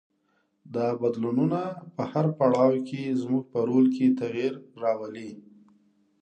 دا 0.75 0.87
بدلونونه 1.01 1.61
په 1.95 2.03
هر 2.11 2.25
پړاو 2.37 2.73
کې 2.87 3.17
زموږ 3.21 3.43
په 3.53 3.59
رول 3.67 3.85
کې 3.95 4.15
تغیر 4.19 4.53
راولي. 4.83 5.31